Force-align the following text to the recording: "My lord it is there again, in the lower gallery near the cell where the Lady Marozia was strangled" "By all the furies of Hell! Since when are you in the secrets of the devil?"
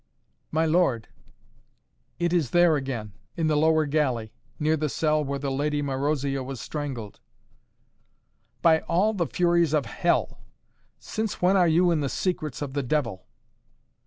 "My 0.49 0.65
lord 0.65 1.09
it 2.17 2.33
is 2.33 2.49
there 2.49 2.75
again, 2.75 3.13
in 3.37 3.45
the 3.45 3.55
lower 3.55 3.85
gallery 3.85 4.33
near 4.57 4.75
the 4.75 4.89
cell 4.89 5.23
where 5.23 5.37
the 5.37 5.51
Lady 5.51 5.83
Marozia 5.83 6.43
was 6.43 6.59
strangled" 6.59 7.19
"By 8.63 8.79
all 8.79 9.13
the 9.13 9.27
furies 9.27 9.73
of 9.75 9.85
Hell! 9.85 10.39
Since 10.97 11.39
when 11.39 11.55
are 11.55 11.67
you 11.67 11.91
in 11.91 11.99
the 11.99 12.09
secrets 12.09 12.63
of 12.63 12.73
the 12.73 12.81
devil?" 12.81 13.27